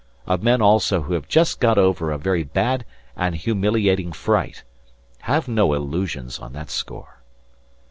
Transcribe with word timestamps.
Of 0.25 0.41
men 0.41 0.63
also 0.63 1.03
who 1.03 1.13
have 1.13 1.27
just 1.27 1.59
got 1.59 1.77
over 1.77 2.11
a 2.11 2.17
very 2.17 2.41
bad 2.43 2.85
and 3.15 3.35
humiliating 3.35 4.13
fright.... 4.13 4.63
Have 5.19 5.47
no 5.47 5.73
illusions 5.75 6.39
on 6.39 6.53
that 6.53 6.71
score." 6.71 7.19